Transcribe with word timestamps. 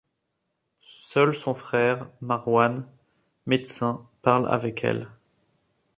Seul 0.79 1.31
son 1.31 1.53
frère 1.53 2.09
Marwan, 2.21 2.89
médecin, 3.45 4.09
parle 4.23 4.47
avec 4.51 4.83
elle. 4.83 5.07